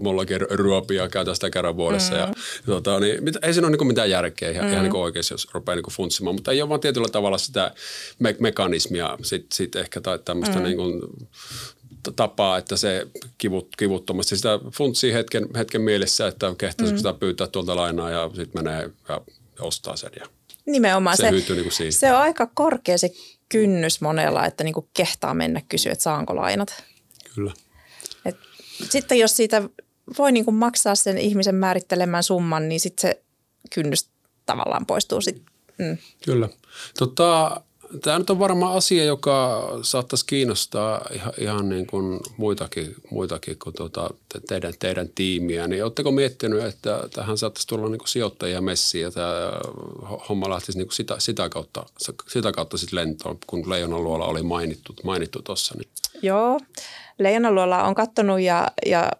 [0.00, 2.12] mullakin ruopia käytä sitä kerran vuodessa.
[2.12, 2.18] Mm.
[2.18, 2.34] Ja, ja
[2.66, 4.72] tota, niin, mit, ei siinä ole niin mitään järkeä ihan, mm.
[4.72, 7.74] ihan niin oikeasti, jos rupeaa niin funtsimaan, mutta ei ole vaan tietyllä tavalla sitä
[8.18, 10.64] me- mekanismia sitten sit ehkä tai tämmöistä mm.
[10.64, 11.00] niin kuin,
[12.16, 13.06] tapaa, että se
[13.38, 16.96] kivut, kivuttomasti sitä funtsii hetken, hetken mielessä, että kehtaisi mm.
[16.96, 19.20] sitä pyytää tuolta lainaa ja sitten menee ja
[19.60, 20.10] ostaa sen.
[20.20, 20.26] Ja
[20.66, 23.10] Nimenomaan se, se, niin kuin se on aika korkea se
[23.48, 26.84] kynnys monella, että niin kuin kehtaa mennä kysyä, että saanko lainat.
[27.34, 27.52] Kyllä.
[28.24, 28.36] Et
[28.90, 29.62] sitten jos siitä
[30.18, 33.22] voi niin kuin maksaa sen ihmisen määrittelemään summan, niin sitten se
[33.74, 34.08] kynnys
[34.46, 35.20] tavallaan poistuu.
[35.20, 35.42] Sit.
[35.78, 35.98] Mm.
[36.24, 36.48] Kyllä.
[36.98, 37.60] Tota,
[38.02, 43.74] Tämä nyt on varmaan asia, joka saattaisi kiinnostaa ihan, ihan niin kuin muitakin, muitakin kuin
[43.74, 44.10] tuota,
[44.48, 45.68] teidän, teidän tiimiä.
[45.68, 49.52] Niin oletteko miettinyt, että tähän saattaisi tulla niin kuin sijoittajia messiä ja tämä
[50.28, 51.86] homma lähtisi niin kuin sitä, sitä, kautta,
[52.28, 55.74] sitä kautta sitten lentoon, kun Leijonaluola oli mainittu, mainittu tuossa?
[55.78, 55.88] Niin.
[56.22, 56.60] Joo,
[57.18, 59.10] Leijonaluola on katsonut ja, ja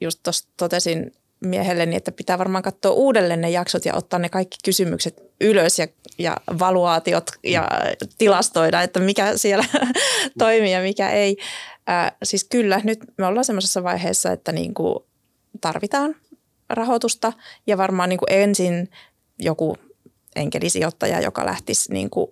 [0.00, 1.12] just tuossa totesin
[1.44, 5.86] miehelleni, että pitää varmaan katsoa uudelleen ne jaksot ja ottaa ne kaikki kysymykset ylös ja,
[6.18, 7.68] ja valuaatiot ja
[8.18, 9.64] tilastoida, että mikä siellä
[10.38, 11.36] toimii ja mikä ei.
[11.86, 14.98] Ää, siis kyllä, nyt me ollaan semmoisessa vaiheessa, että niin kuin
[15.60, 16.16] tarvitaan
[16.68, 17.32] rahoitusta
[17.66, 18.90] ja varmaan niin kuin ensin
[19.38, 19.76] joku
[20.36, 22.30] enkelisijoittaja, joka lähtisi niin kuin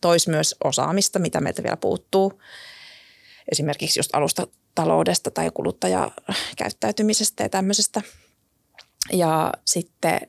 [0.00, 2.42] tois myös osaamista, mitä meiltä vielä puuttuu.
[3.52, 8.02] Esimerkiksi just alustataloudesta tai kuluttajakäyttäytymisestä ja tämmöisestä–
[9.12, 10.20] ja sitten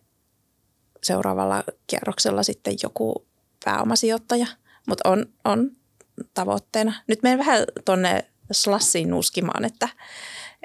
[1.03, 3.25] seuraavalla kierroksella sitten joku
[3.65, 4.47] pääomasijoittaja,
[4.87, 5.71] mutta on, on
[6.33, 6.93] tavoitteena.
[7.07, 9.89] Nyt menen vähän tuonne slassiin nuskimaan, että,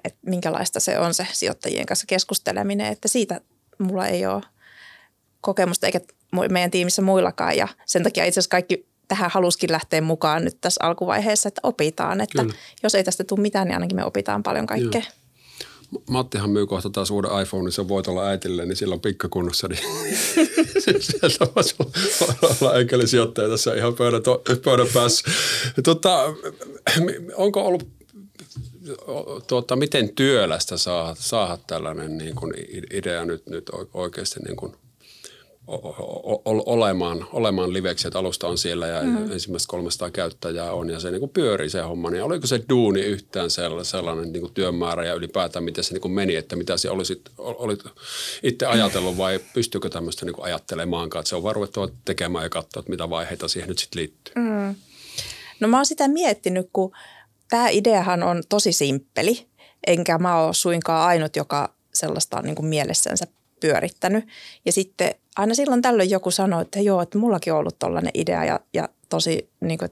[0.05, 3.41] että minkälaista se on se sijoittajien kanssa keskusteleminen, että siitä
[3.79, 4.43] mulla ei ole
[5.41, 6.01] kokemusta eikä
[6.51, 10.85] meidän tiimissä muillakaan ja sen takia itse asiassa kaikki tähän haluskin lähteä mukaan nyt tässä
[10.85, 12.55] alkuvaiheessa, että opitaan, että Kyllä.
[12.83, 15.01] jos ei tästä tule mitään, niin ainakin me opitaan paljon kaikkea.
[15.01, 15.26] Joo.
[16.11, 19.69] Mattihan myy kohta taas uuden iPhone, niin se voit olla äitille, niin silloin pikkakunnossa.
[19.69, 19.81] Niin
[21.01, 21.75] sieltä voisi
[22.61, 25.31] olla enkelisijoittaja tässä ihan pöydän, to, pöydän päässä.
[25.85, 26.35] Tota,
[27.37, 27.89] onko ollut
[29.47, 32.55] tuota, miten työlästä saa, saada tällainen niin kuin
[32.93, 34.73] idea nyt, nyt oikeasti niin kuin
[36.67, 39.33] olemaan, olemaan liveksi, että alusta on siellä ja mm.
[39.33, 42.11] ensimmäistä 300 käyttäjää on ja se niin kuin pyörii se homma.
[42.11, 46.01] Niin oliko se duuni yhtään sellainen, sellainen niin kuin työmäärä ja ylipäätään miten se niin
[46.01, 47.85] kuin meni, että mitä se olisit, olit
[48.43, 52.81] itse ajatellut vai pystyykö tämmöistä niin kuin ajattelemaan, että se on varuettava tekemään ja katsoa,
[52.81, 54.35] että mitä vaiheita siihen nyt sitten liittyy?
[54.37, 54.75] Mm.
[55.61, 56.93] No mä oon sitä miettinyt, kun
[57.49, 59.47] tämä ideahan on tosi simppeli,
[59.87, 63.27] enkä mä ole suinkaan ainut, joka sellaista on niin kuin mielessänsä
[63.61, 64.25] pyörittänyt.
[64.65, 68.45] Ja sitten aina silloin tällöin joku sanoo, että joo, että mullakin on ollut tollainen idea
[68.45, 69.91] ja, ja tosi niin kuin,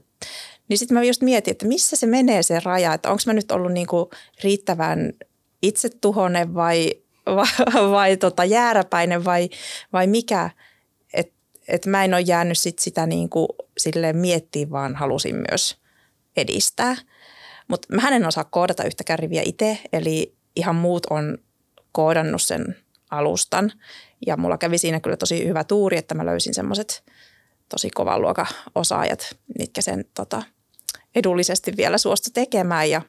[0.67, 3.51] Niin sitten mä just mietin, että missä se menee se raja, että onko mä nyt
[3.51, 4.09] ollut niinku
[4.43, 5.13] riittävän
[5.61, 6.91] itsetuhonen vai,
[7.35, 9.49] vai, vai tota jääräpäinen vai,
[9.93, 10.49] vai mikä.
[11.13, 11.33] Että
[11.67, 13.47] et mä en ole jäänyt sit sitä niinku
[13.77, 15.77] silleen miettiä, vaan halusin myös
[16.37, 16.95] edistää.
[17.67, 21.37] Mutta mä en osaa koodata yhtäkään riviä itse, eli ihan muut on
[21.91, 22.75] koodannut sen
[23.11, 23.71] alustan.
[24.27, 27.03] Ja mulla kävi siinä kyllä tosi hyvä tuuri, että mä löysin semmoiset
[27.69, 30.43] tosi kovan luokan osaajat, mitkä sen tota,
[31.15, 33.01] edullisesti vielä suostu tekemään ja,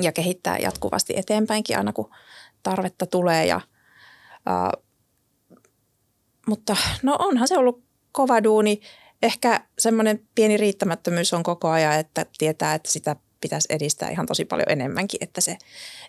[0.00, 2.10] ja kehittää jatkuvasti eteenpäinkin aina kun
[2.62, 3.46] tarvetta tulee.
[3.46, 3.60] Ja,
[4.46, 4.72] ää,
[6.46, 8.80] mutta no onhan se ollut kova duuni.
[9.22, 14.44] Ehkä semmoinen pieni riittämättömyys on koko ajan, että tietää, että sitä pitäisi edistää ihan tosi
[14.44, 15.18] paljon enemmänkin.
[15.22, 15.56] Että se,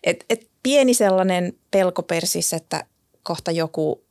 [0.04, 2.86] et, et pieni sellainen pelko persissä, että
[3.24, 4.04] kohta joku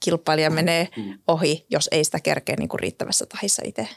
[0.00, 1.18] kilpailija menee mm.
[1.28, 3.88] ohi, jos ei sitä kerkeä niin kuin riittävässä tahissa itse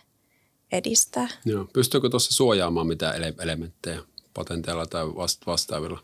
[0.72, 1.28] edistää.
[1.46, 1.66] Joo.
[1.74, 4.00] Pystyykö tuossa suojaamaan mitään elementtejä
[4.34, 5.08] patenteilla tai
[5.46, 6.00] vastaavilla?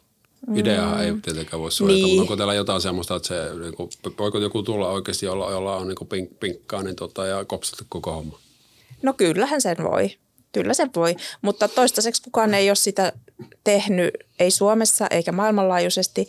[0.56, 1.22] Ideaa ei mm.
[1.22, 2.08] tietenkään voi suojata, niin.
[2.08, 5.76] mutta onko teillä jotain semmoista, että se, niin kuin, voiko joku tulla oikeasti, jolla, jolla
[5.76, 8.40] on niin pink, pinkkaa niin tota, ja kopsata koko homma?
[9.02, 10.18] No kyllähän sen voi.
[10.58, 13.14] Kyllä se voi, mutta toistaiseksi kukaan ei ole sitä
[13.64, 16.28] tehnyt, ei Suomessa eikä maailmanlaajuisesti.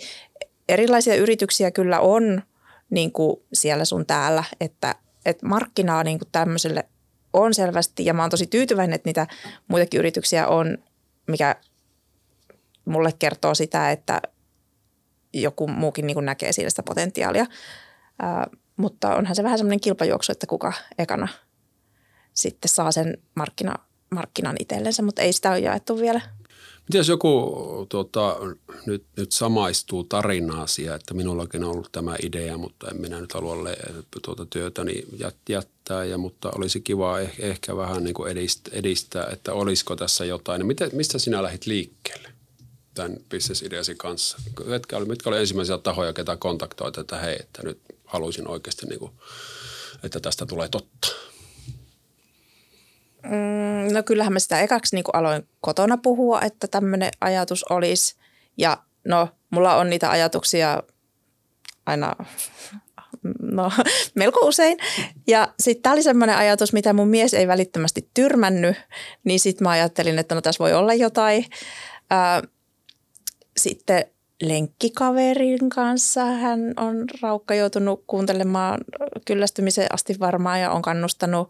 [0.69, 2.43] Erilaisia yrityksiä kyllä on
[2.91, 4.95] niin kuin siellä sun täällä, että,
[5.27, 6.85] että markkinaa niin kuin tämmöiselle
[7.33, 9.27] on selvästi ja mä oon tosi tyytyväinen, että niitä
[9.69, 10.79] muitakin yrityksiä on,
[11.27, 11.57] mikä
[12.85, 14.23] mulle kertoo sitä, että
[15.33, 17.47] joku muukin niin kuin näkee siinä sitä potentiaalia.
[18.23, 21.29] Ää, mutta onhan se vähän semmoinen kilpajuoksu, että kuka ekana
[22.35, 23.75] sitten saa sen markkina,
[24.11, 26.21] markkinan itsellensä, mutta ei sitä ole jaettu vielä.
[26.89, 27.57] Miten jos joku
[27.89, 28.37] tuota,
[28.87, 33.57] nyt, nyt samaistuu tarinaa että minullakin on ollut tämä idea, mutta en minä nyt halua
[34.23, 35.05] tuota työtäni
[35.49, 40.25] jättää, ja, mutta olisi kiva eh, ehkä vähän niin kuin edistää, edistää, että olisiko tässä
[40.25, 40.67] jotain.
[40.67, 42.29] Miten, mistä sinä lähdit liikkeelle
[42.95, 44.39] tämän bisnesideasi kanssa?
[44.65, 48.99] Mitkä oli, mitkä oli ensimmäisiä tahoja, ketä kontaktoit, että hei, että nyt haluaisin oikeasti, niin
[48.99, 49.13] kuin,
[50.03, 51.09] että tästä tulee totta?
[53.23, 58.17] Mm, no kyllähän mä sitä ekaksi niin aloin kotona puhua, että tämmöinen ajatus olisi.
[58.57, 60.83] Ja no, mulla on niitä ajatuksia
[61.87, 62.17] aina
[63.41, 63.73] no,
[64.15, 64.79] melko usein.
[65.27, 68.77] Ja sitten tämä oli semmoinen ajatus, mitä mun mies ei välittömästi tyrmännyt,
[69.25, 71.45] niin sitten mä ajattelin, että no tässä voi olla jotain.
[73.57, 74.05] Sitten
[74.43, 78.81] lenkkikaverin kanssa hän on Raukka joutunut kuuntelemaan
[79.25, 81.49] kyllästymiseen asti varmaan ja on kannustanut.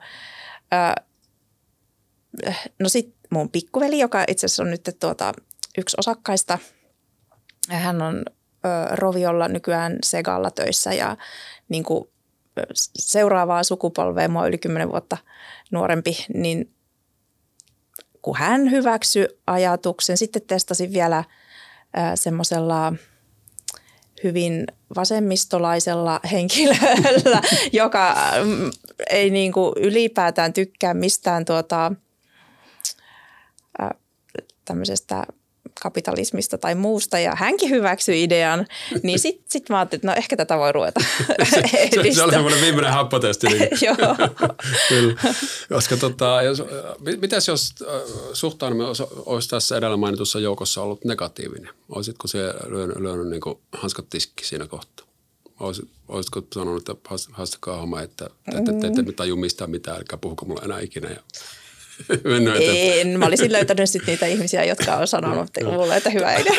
[2.79, 5.33] No sitten mun pikkuveli, joka itse asiassa on nyt tuota,
[5.79, 6.59] yksi osakkaista.
[7.69, 11.17] Hän on ö, Roviolla nykyään Segalla töissä ja
[11.69, 12.09] niin kuin,
[12.99, 15.17] seuraavaa sukupolvea, mua yli 10 vuotta
[15.71, 16.75] nuorempi, niin
[18.23, 21.25] kun hän hyväksyi ajatuksen, sitten testasin vielä
[22.15, 22.93] semmoisella
[24.25, 28.71] hyvin vasemmistolaisella henkilöllä, joka mm,
[29.11, 31.93] ei niin kuin ylipäätään tykkää mistään tuota–
[34.69, 35.27] tämmöisestä
[35.83, 38.67] kapitalismista tai muusta ja hänkin hyväksyi idean,
[39.03, 41.01] niin sitten sit mä ajattelin, että no ehkä tätä voi ruveta
[41.55, 41.63] se,
[42.13, 43.47] se oli semmoinen viimeinen happotesti.
[43.47, 43.69] Niin.
[43.87, 44.31] Joo.
[44.89, 45.15] Kyllä.
[45.69, 46.63] Koska tota, jos,
[47.21, 47.75] mitäs jos
[48.33, 48.85] suhtaudumme
[49.27, 51.75] olisi tässä edellä mainitussa joukossa ollut negatiivinen?
[51.89, 55.07] Olisitko se lyönyt, lyönyt niin hanskat tiskki siinä kohtaa?
[55.61, 59.97] Oisit, olisitko sanonut, että haastakaa homma, että te, te, te, te, te taju mistään mitään,
[59.97, 61.11] eli puhuko mulle enää ikinä.
[61.11, 61.21] Ja
[62.61, 63.19] en.
[63.19, 66.55] Mä olisin löytänyt sit niitä ihmisiä, jotka on sanonut että mulle, että hyvä idea.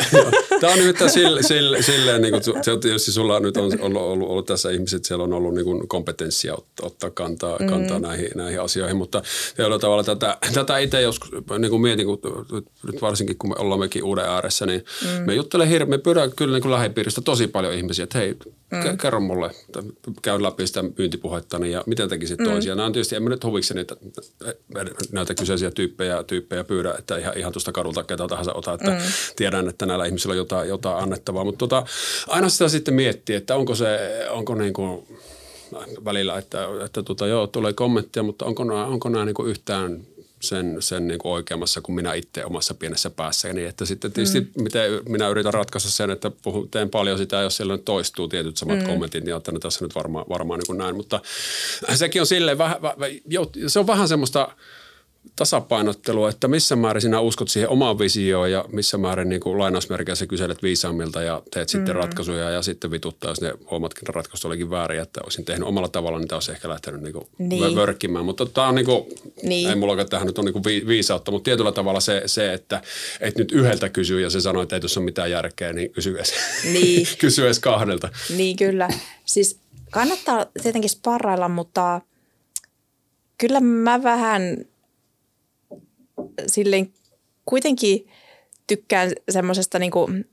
[0.60, 4.46] Tämä on nimittäin sille, sille, silleen, niin kuin, tietysti sulla nyt on ollut, ollut, ollut
[4.46, 7.66] tässä ihmiset, siellä on ollut niin kuin kompetenssia ottaa, ottaa kantaa, mm.
[7.66, 9.22] kantaa näihin, näihin asioihin, mutta
[9.56, 12.20] tällä tavalla tätä, tätä itse joskus niin kuin mietin, kun
[12.86, 15.24] nyt varsinkin kun me ollaan mekin uuden ääressä, niin mm.
[15.26, 18.34] me juttelen hirveän, me pyydän kyllä niin kuin lähipiiristä tosi paljon ihmisiä, että hei,
[18.70, 18.98] mm.
[18.98, 19.50] kerro mulle,
[20.22, 22.44] käy läpi sitä myyntipuhettani ja miten tekisit mm.
[22.44, 22.74] toisia.
[22.74, 23.86] Nämä on tietysti, en mä nyt huvikseni
[25.12, 28.90] näitä näitä kyseisiä tyyppejä, tyyppejä pyydä, että ihan, ihan tuosta kadulta ketä tahansa ota, että
[28.90, 28.98] mm.
[29.36, 31.44] tiedän, että näillä ihmisillä on jotain, jotain annettavaa.
[31.44, 31.84] Mutta tota,
[32.28, 33.98] aina sitä sitten miettii, että onko se,
[34.30, 35.18] onko niin kuin
[36.04, 40.00] välillä, että, että tota, joo, tulee kommenttia, mutta onko nämä, onko nämä niin kuin yhtään
[40.40, 43.54] sen, sen niin kuin oikeammassa kuin minä itse omassa pienessä päässäni.
[43.54, 44.62] Niin että sitten tietysti mm.
[44.62, 48.56] miten minä yritän ratkaista sen, että puhun, teen paljon sitä, jos siellä nyt toistuu tietyt
[48.56, 48.86] samat mm.
[48.86, 50.96] kommentit, niin että tässä nyt varmaan, varmaan niin kuin näin.
[50.96, 51.20] Mutta
[51.94, 52.98] sekin on silleen, vähän, vähän,
[53.66, 54.48] se on vähän semmoista–
[55.36, 60.26] tasapainottelu, että missä määrin sinä uskot siihen omaan visioon ja missä määrin niin kuin lainausmerkeissä
[60.26, 62.00] kyselet viisaammilta ja teet sitten mm-hmm.
[62.00, 65.88] ratkaisuja ja sitten vituttaa, jos ne huomatkin, että ratkaisut olikin väärin, että olisin tehnyt omalla
[65.88, 67.76] tavalla, niin olisi ehkä lähtenyt niin kuin niin.
[67.76, 68.24] vörkkimään.
[68.24, 69.04] Mutta tämä on niin kuin,
[69.42, 69.68] niin.
[69.68, 72.82] ei mulla tähän nyt on niin kuin viisautta, mutta tietyllä tavalla se, se että,
[73.20, 76.16] että nyt yhdeltä kysyy ja se sanoo, että ei tuossa ole mitään järkeä, niin kysy
[76.16, 77.06] edes, niin.
[77.20, 78.08] kysy edes kahdelta.
[78.36, 78.88] Niin kyllä.
[79.24, 79.58] Siis
[79.90, 82.00] kannattaa tietenkin sparrailla, mutta
[83.38, 84.64] kyllä mä vähän
[86.46, 86.92] silleen
[87.44, 88.08] kuitenkin
[88.66, 89.92] tykkään semmoisesta niin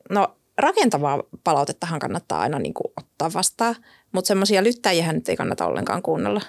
[0.09, 3.75] no rakentavaa palautettahan kannattaa aina niin kuin ottaa vastaan,
[4.11, 6.41] mutta semmoisia lyttäjiä nyt ei kannata ollenkaan kuunnella.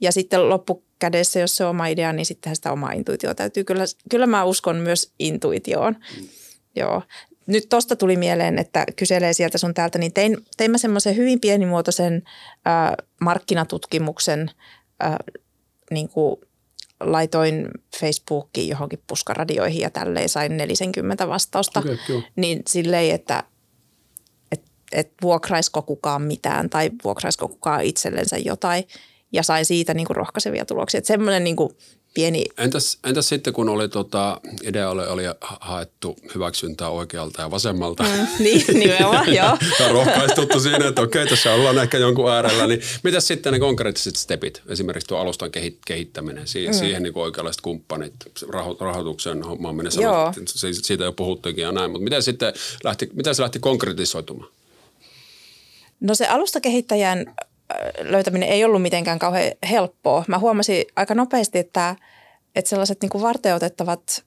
[0.00, 3.64] Ja sitten loppukädessä, jos se on oma idea, niin sitten sitä omaa intuitio täytyy.
[3.64, 5.96] Kyllä, kyllä mä uskon myös intuitioon.
[6.20, 6.28] Mm.
[6.76, 7.02] Joo.
[7.46, 11.40] Nyt tosta tuli mieleen, että kyselee sieltä sun täältä, niin tein, tein mä semmoisen hyvin
[11.40, 12.22] pienimuotoisen
[12.66, 14.50] äh, markkinatutkimuksen
[15.04, 15.14] äh,
[15.90, 16.36] niin kuin
[17.00, 17.68] laitoin
[18.00, 21.80] Facebookiin johonkin puskaradioihin ja tälleen sain 40 vastausta.
[21.80, 21.96] Okay,
[22.36, 23.44] niin silleen, että
[24.52, 28.84] et, et vuokraisiko kukaan mitään tai vuokraisiko kukaan itsellensä jotain.
[29.32, 30.98] Ja sain siitä niin kuin rohkaisevia tuloksia.
[30.98, 31.70] Että semmoinen niin kuin
[32.14, 32.44] pieni...
[32.58, 35.22] Entäs, entäs sitten, kun oli tota, idea oli, oli
[35.60, 38.02] haettu hyväksyntää oikealta ja vasemmalta?
[38.02, 39.56] Mm, niin, nimenomaan, joo.
[39.80, 42.66] ja rohkaistuttu siinä, että okei, tässä ollaan ehkä jonkun äärellä.
[42.66, 45.50] Niin mitäs sitten ne konkreettiset stepit, esimerkiksi tuo alustan
[45.84, 46.78] kehittäminen, siihen, mm.
[46.78, 48.14] siihen niin oikeanlaiset kumppanit,
[48.80, 50.34] rahoituksen hommaaminen, sanot,
[50.82, 52.52] siitä jo puhuttiinkin ja näin, mutta miten sitten
[52.84, 54.50] lähti, miten se lähti konkretisoitumaan?
[56.00, 57.34] No se alustakehittäjän
[58.00, 60.24] löytäminen ei ollut mitenkään kauhean helppoa.
[60.28, 61.96] Mä huomasin aika nopeasti, että,
[62.54, 64.24] että sellaiset niin kuin varteutettavat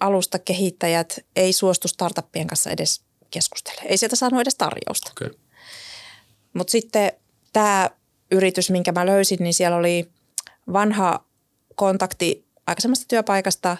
[0.00, 3.80] alustakehittäjät ei suostu startuppien kanssa edes keskustele.
[3.84, 5.10] Ei sieltä saanut edes tarjousta.
[5.10, 5.30] Okay.
[6.52, 7.12] Mutta sitten
[7.52, 7.90] tämä
[8.30, 10.08] yritys, minkä mä löysin, niin siellä oli
[10.72, 11.24] vanha
[11.74, 13.76] kontakti aikaisemmasta työpaikasta,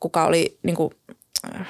[0.00, 0.90] kuka oli, niin kuin,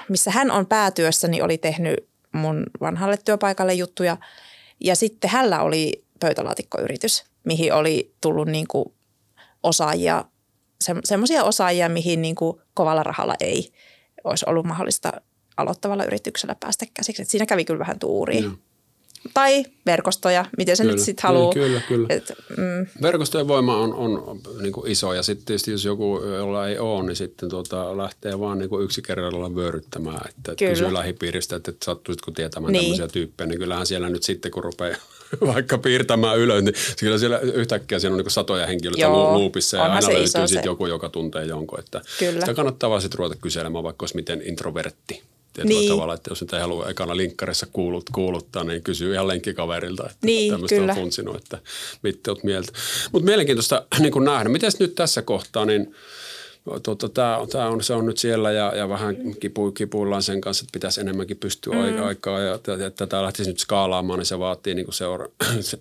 [0.08, 4.16] missä hän on päätyössä, niin oli tehnyt mun vanhalle työpaikalle juttuja–
[4.80, 8.94] ja sitten hänellä oli pöytälaatikkoyritys, mihin oli tullut niin kuin
[9.62, 10.24] osaajia,
[10.80, 13.72] se, semmoisia osaajia, mihin niin kuin kovalla rahalla ei
[14.24, 15.12] olisi ollut mahdollista
[15.56, 17.22] aloittavalla yrityksellä päästä käsiksi.
[17.22, 18.44] Et siinä kävi kyllä vähän tuuriin.
[18.44, 18.56] Mm.
[19.34, 21.54] Tai verkostoja, miten se kyllä, nyt sitten haluaa.
[21.54, 22.06] Niin, kyllä, kyllä.
[22.10, 22.86] Et, mm.
[23.02, 27.06] Verkostojen voima on, on niin kuin iso ja sitten tietysti jos joku, jolla ei ole,
[27.06, 30.28] niin sitten tuota, lähtee vaan niin kuin yksi kerrallaan vyöryttämään.
[30.28, 32.82] Että, että kysyy lähipiiristä, että, että sattuisitko tietämään niin.
[32.82, 34.96] tämmöisiä tyyppejä, niin kyllähän siellä nyt sitten kun rupeaa
[35.54, 39.82] vaikka piirtämään ylös, niin kyllä siellä yhtäkkiä siellä on niin satoja henkilöitä Joo, luupissa ja
[39.82, 41.78] aina löytyy sitten joku, joka tuntee jonkun.
[41.78, 42.40] Että kyllä.
[42.40, 45.22] Sitä kannattaa vaan sitten ruveta kyselemään, vaikka olisi miten introvertti
[45.62, 45.92] tietyllä niin.
[45.92, 50.26] tavalla, että jos nyt ei halua ekana linkkarissa kuulut, kuuluttaa, niin kysyy ihan lenkkikaverilta, että
[50.26, 50.92] niin, tämmöistä kyllä.
[50.92, 51.58] on funtsinut, että
[52.02, 52.72] mitä olet mieltä.
[53.12, 54.48] Mutta mielenkiintoista niin nähdä.
[54.48, 55.94] Miten nyt tässä kohtaa, niin–
[56.82, 60.62] tuota, tämä, tämä on, se on nyt siellä ja, ja vähän kipu, kipuillaan sen kanssa,
[60.62, 62.04] että pitäisi enemmänkin pystyä mm.
[62.04, 65.28] aikaa ja että tämä lähtisi nyt skaalaamaan, niin se vaatii niin kuin seura,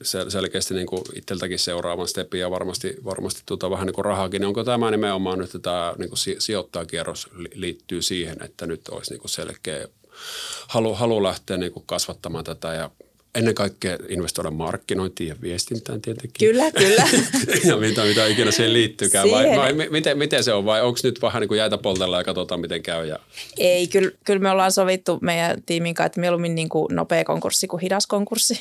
[0.30, 4.40] selkeästi niin kuin itseltäkin seuraavan stepin ja varmasti, varmasti tuota, vähän niin kuin rahaakin.
[4.40, 9.12] Niin onko tämä nimenomaan nyt, että tämä niin kuin sijoittajakierros liittyy siihen, että nyt olisi
[9.12, 9.88] niin kuin selkeä
[10.68, 12.92] halu, halu lähteä niin kuin kasvattamaan tätä ja
[13.38, 16.48] ennen kaikkea investoida markkinointiin ja viestintään tietenkin.
[16.48, 17.04] Kyllä, kyllä.
[17.70, 19.32] ja mitä, mitä ikinä siihen liittyykään.
[19.32, 20.66] Vai, vai miten, miten se on?
[20.66, 23.06] Vai onko nyt vähän niin kuin jäitä poltella ja katsotaan, miten käy?
[23.06, 23.20] Ja...
[23.58, 27.68] Ei, kyllä, kyllä me ollaan sovittu meidän tiimin kanssa, että mieluummin niin kuin nopea konkurssi
[27.68, 28.60] kuin hidas konkurssi.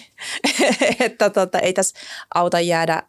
[1.00, 1.98] että tota, ei tässä
[2.34, 3.02] auta jäädä,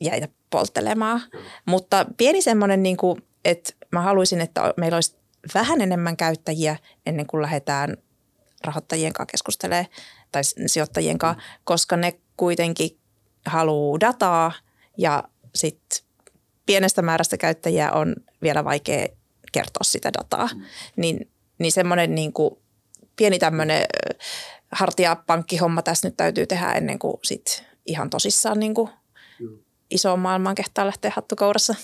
[0.00, 1.22] jäädä polttelemaan.
[1.66, 5.16] Mutta pieni semmoinen, niin kuin, että mä haluaisin, että meillä olisi
[5.54, 7.96] vähän enemmän käyttäjiä ennen kuin lähdetään
[8.64, 9.86] rahoittajien kanssa keskustelee
[10.34, 11.60] tai sijoittajien kanssa, mm.
[11.64, 12.98] koska ne kuitenkin
[13.46, 14.52] haluaa dataa
[14.98, 16.06] ja sitten
[16.66, 19.06] pienestä määrästä käyttäjiä on vielä vaikea
[19.52, 20.48] kertoa sitä dataa.
[20.54, 20.62] Mm.
[20.96, 22.50] Niin, niin semmoinen niin kuin
[23.16, 23.84] pieni tämmöinen
[24.72, 28.90] hartiapankkihomma tässä nyt täytyy tehdä ennen kuin sit ihan tosissaan niin kuin
[29.90, 31.74] isoon maailmaan kehtaa lähteä hattukourassa.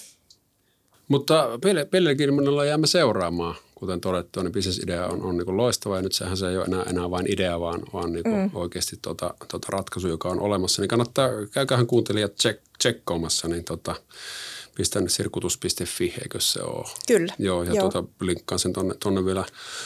[1.08, 1.48] Mutta
[1.90, 6.48] Pellegrinilla jäämme seuraamaan kuten todettu, niin bisnesidea on, on niin loistava ja nyt sehän se
[6.48, 8.50] ei ole enää, enää vain idea, vaan, vaan niin mm.
[8.54, 10.82] oikeasti tota, tota ratkaisu, joka on olemassa.
[10.82, 13.94] Niin kannattaa, käykäähän kuuntelijat check, checkkaamassa, niin tota,
[14.76, 16.88] pistän sirkutus.fi, eikö se ole?
[17.08, 17.34] Kyllä.
[17.38, 17.90] Joo, ja Joo.
[17.90, 19.44] Tuota, linkkaan sen tonne, tonne vielä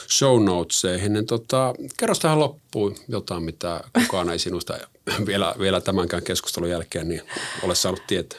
[0.09, 1.13] show notesihin.
[1.13, 4.79] Niin tota, kerros tähän loppuun jotain, mitä kukaan ei sinusta
[5.27, 7.23] vielä, vielä tämänkään keskustelun jälkeen niin
[7.63, 8.39] ole saanut tietää.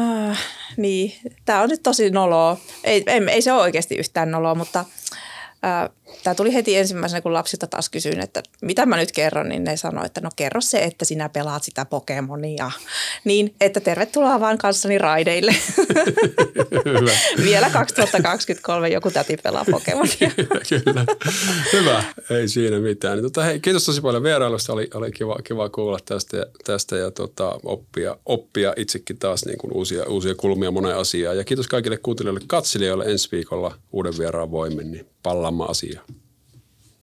[0.00, 0.36] Uh,
[0.76, 1.12] niin,
[1.44, 2.56] tämä on nyt tosi noloa.
[2.84, 7.32] Ei, ei, ei se ole oikeasti yhtään noloa, mutta uh, tämä tuli heti ensimmäisenä, kun
[7.32, 10.78] lapsilta taas kysyin, että mitä mä nyt kerron, niin ne sanoi, että no kerro se,
[10.78, 12.70] että sinä pelaat sitä Pokemonia.
[13.24, 15.54] Niin, että tervetuloa vaan kanssani raideille.
[16.84, 17.12] Hyvä.
[17.44, 20.30] Vielä 2023 joku täti pelaa Pokemonia.
[20.84, 21.06] Kyllä.
[21.72, 23.16] Hyvä, ei siinä mitään.
[23.16, 27.10] Niin, tota, hei, kiitos tosi paljon vierailusta, oli, oli kiva, kiva kuulla tästä, tästä ja
[27.10, 31.36] tota, oppia, oppia itsekin taas niin kuin uusia, uusia kulmia moneen asiaan.
[31.36, 35.99] Ja kiitos kaikille kuuntelijoille katselijoille ensi viikolla uuden vieraan voimin, niin pallaamaan asiaa.